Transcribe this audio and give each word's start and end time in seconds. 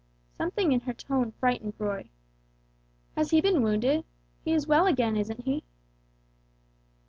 Something 0.31 0.71
in 0.71 0.79
her 0.79 0.93
tone 0.95 1.31
frightened 1.39 1.75
Roy. 1.77 2.09
"Has 3.15 3.29
he 3.29 3.39
been 3.39 3.61
wounded? 3.61 4.03
He 4.43 4.51
is 4.51 4.65
well 4.65 4.87
again, 4.87 5.15
isn't 5.15 5.43
he?" 5.45 5.63